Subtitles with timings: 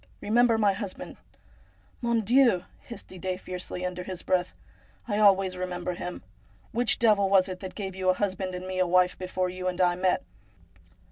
[0.19, 1.17] Eemember my husband!''
[2.01, 4.51] Mon Dieu!' hissed Didet fiercely, under his breath,'
[5.07, 6.23] I always remember him.
[6.71, 9.67] Which devil was it that gave you a husband and me a wife before you
[9.67, 10.23] and I met